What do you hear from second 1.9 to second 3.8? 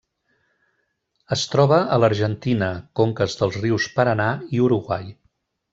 a l'Argentina: conques dels